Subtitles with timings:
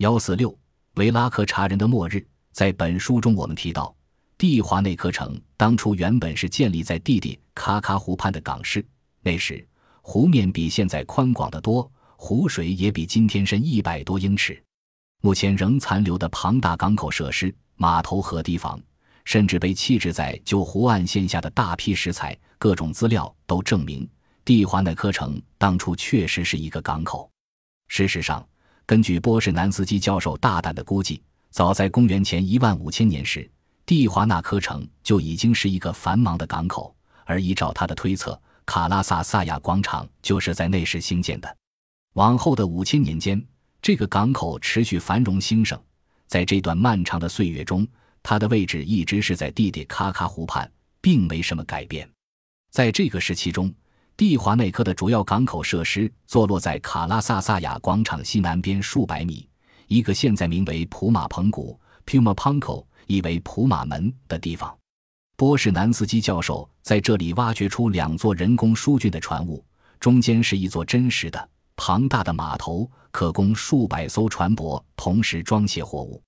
[0.00, 0.58] 幺四六
[0.94, 3.94] 维拉克查人的末日，在本书中我们提到，
[4.38, 8.82] 蒂华内科城当初原本是建立在弟弟卡卡湖畔的港市，
[9.20, 9.62] 那时
[10.00, 14.58] 湖面比现在宽广得多，湖水也比今天深一百多英尺。
[15.20, 18.80] 目前仍残留的庞大港口设施、码头和堤防，
[19.26, 24.08] 甚至被弃置在旧湖岸线下的大批石材，各种资料都证明，
[24.46, 27.30] 蒂华内科城当初确实是一个港口。
[27.88, 28.42] 事实上，
[28.90, 33.48] 根据波士南斯基教授大胆的估计，早在公元前一万五千年时，
[33.86, 36.92] 蒂华纳科城就已经是一个繁忙的港口。
[37.24, 38.36] 而依照他的推测，
[38.66, 41.56] 卡拉萨萨亚广场就是在那时兴建的。
[42.14, 43.40] 往后的五千年间，
[43.80, 45.80] 这个港口持续繁荣兴盛，
[46.26, 47.86] 在这段漫长的岁月中，
[48.24, 50.68] 它的位置一直是在蒂蒂卡卡湖畔，
[51.00, 52.10] 并没什么改变。
[52.72, 53.72] 在这个时期中，
[54.20, 59.48] 蒂华内科的主要港口设施坐落在卡拉萨萨亚广场西南边数百米，
[59.86, 64.76] 一个现在名为普马蓬谷 （Puma Punko） 意为普马门的地方。
[65.38, 69.64] 波士南斯基教授在这里挖掘出两座人工疏浚的船坞，
[69.98, 71.48] 中间是一座真实的。
[71.74, 76.22] 庞大的码头可供数百艘船舶同时装卸货物。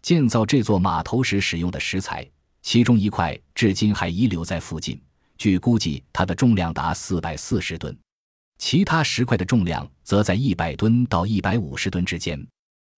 [0.00, 2.24] 建造这座码头时使用的石材，
[2.62, 4.96] 其中一块至今还遗留在附近。
[5.38, 7.96] 据估计，它的重量达四百四十吨，
[8.58, 12.46] 其他石块的重量则在一百吨到一百五十吨之间。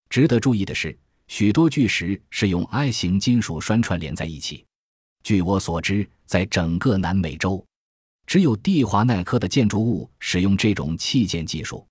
[0.09, 0.97] 值得注意的是，
[1.27, 4.63] 许多巨石是用 I 型金属栓串联在一起。
[5.23, 7.65] 据我所知，在整个南美洲，
[8.27, 11.85] 只有蒂华纳科的建筑物使用这种器件技术。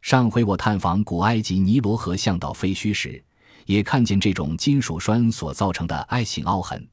[0.00, 3.22] 上回我探访古埃及尼罗河向导废墟时，
[3.66, 6.84] 也看见这种金属栓所造成的爱形凹痕。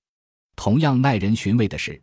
[0.55, 1.99] 同样耐人寻味的是，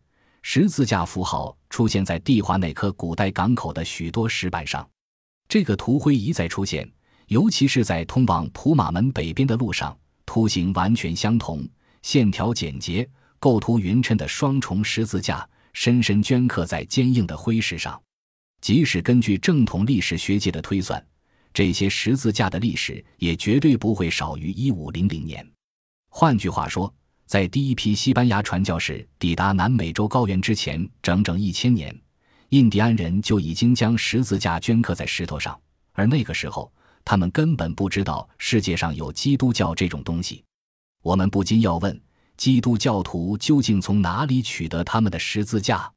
[0.48, 4.88] 十字架符号出现在蒂华内科古代港口的许多石板上。
[5.48, 6.88] 这个图徽一再出现，
[7.26, 11.68] 尤其是在通往普马门北边的路上，图形完全相同，
[12.02, 13.06] 线条简洁，
[13.40, 18.00] 构图匀称的双重十字架深深镌刻在坚硬的灰石上。
[18.60, 21.04] 即使根据正统历史学界的推算，
[21.52, 25.44] 这些十字架的历史也绝对不会少于一五零零年。
[26.08, 26.94] 换句话说，
[27.26, 31.94] 在第一批西班牙传教士抵达南美洲高原之前整整一千年，
[32.50, 35.58] 印第安人就已经将十字架镌刻在石头上，
[35.92, 36.72] 而那个时候
[37.04, 40.44] 他们根本不知道世界上有基督教这种东西。
[41.02, 42.00] 我们不禁要问：
[42.36, 45.92] 基督教徒究竟从哪里取得他们的十字架？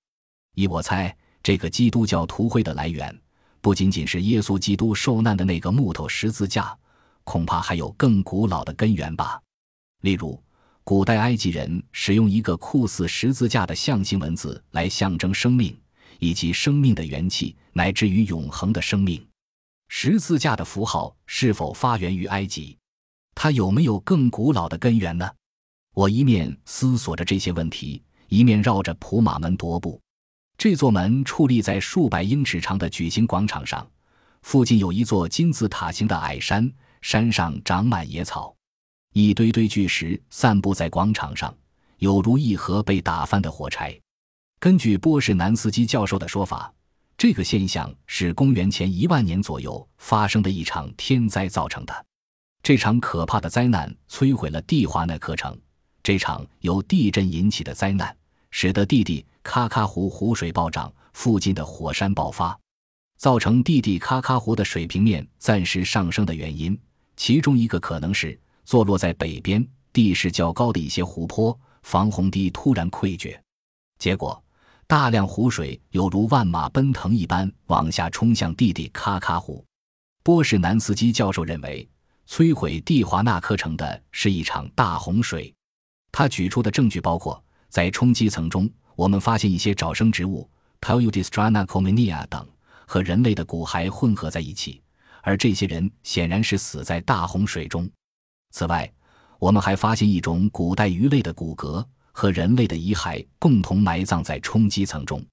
[0.56, 1.16] 依我猜。
[1.42, 3.18] 这个基督教图徽的来源，
[3.62, 6.78] 不仅仅是耶稣基督受难的那个木头十字架，
[7.24, 9.40] 恐怕还有更古老的根源吧。
[10.02, 10.40] 例如，
[10.90, 15.80] 古代埃及人使用一个酷似十字架的象形文字来象征生命，
[16.18, 19.24] 以及生命的元气，乃至于永恒的生命。
[19.88, 22.76] 十字架的符号是否发源于埃及？
[23.36, 25.30] 它有没有更古老的根源呢？
[25.94, 30.02] 我一面思索着这些问题，一面绕着普马门踱步。
[30.58, 33.88] 这座门矗立在数百英尺长的矩形广场上，
[34.42, 36.74] 附近有一座金字塔形的矮山，
[37.04, 38.56] 山上长满野草，
[39.14, 41.54] 一堆堆巨石散布在广场上，
[41.98, 44.00] 有如一盒被打翻的火柴。
[44.60, 46.74] 根据波士南斯基教授的说法，
[47.18, 52.06] 这个现象是公元前一万年左右发生的一场天灾造成的。
[52.62, 55.58] 这场可怕的灾难摧毁了蒂华纳克城。
[56.04, 58.16] 这场由地震引起的灾难。
[58.52, 62.60] 使得弟弟卡卡湖湖水暴涨，附近的火山爆发，
[63.16, 66.76] 造成弟弟卡卡湖的水平面暂时上升的原因。
[67.16, 68.40] 其中一个可能是
[68.70, 73.42] 坐落在北边、地势较高的一些湖泊防洪堤突然溃决，
[73.98, 74.40] 结果
[74.86, 79.66] 大量湖水犹如万马奔腾一般往下冲向弟弟卡卡湖。
[80.22, 81.90] 波士南斯基教授认为，
[82.28, 85.52] 摧毁蒂华纳科城的是一场大洪水。
[86.12, 87.44] 他举出的证据包括。
[87.70, 90.48] 在冲积层中，我们发现一些沼生植物
[90.80, 91.90] p a l u d i s t r a n a c o m
[91.90, 92.48] i n i a 等
[92.86, 94.80] 和人类的骨骸混合在一起，
[95.24, 97.90] 而这些人显然是死在大洪水中。
[98.52, 98.92] 此外，
[99.38, 105.24] 我们还发现一种古代鱼类的骨骼和人类的遗骸共同埋葬在冲积层中。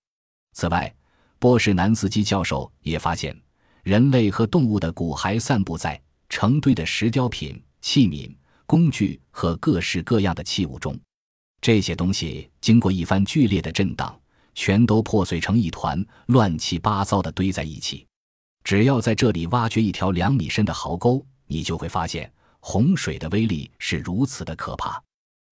[0.53, 0.95] 此外，
[1.39, 3.37] 波士南斯基教授也发现，
[3.83, 8.35] 人类和动物的骨骸散布在成堆的石雕品、器皿、
[8.67, 10.99] 工具和各式各样的器物中。
[11.61, 14.19] 这些东西经过一番剧烈的震荡，
[14.55, 18.07] 全都破碎成一团，乱七八糟的堆在一起。
[18.63, 22.31] 只要在这里挖掘一条两米深的壕沟，你就会发现
[22.69, 25.01] 洪水的威力是如此的可怕。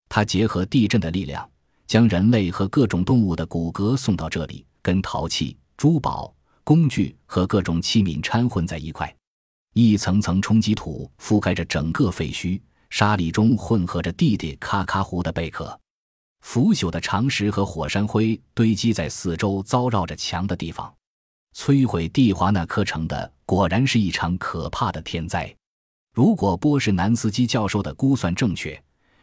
[0.08, 1.48] 它结合地震的力量，
[1.86, 6.34] 将人类和各种动物的骨骼送到这里，跟陶器、珠宝、
[6.64, 9.14] 工具和各种器皿掺混在一块。
[9.74, 15.78] 一层层冲击土覆盖着整个废墟，沙砾中混合着弟弟咔咔糊的贝壳。
[16.40, 20.92] 腐朽的长石和火山灰堆积在四周遭绕着墙的地方，
[21.56, 25.54] 摧毁蒂华纳科城的果然是一场可怕的天灾。
[26.14, 28.80] 如果波士南斯基教授的估算正确，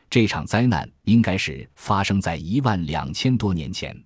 [0.10, 3.98] 这场灾难应该是发生在一万两千多年前。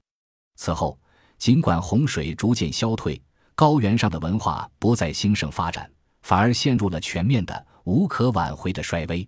[0.55, 0.95] 此后，
[1.39, 3.19] 尽管洪水逐渐消退，
[3.55, 5.89] 高原上的文化不再兴盛发展，
[6.21, 9.27] 反而陷入了全面的、无可挽回的衰微。